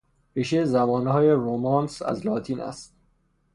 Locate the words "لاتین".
2.25-2.59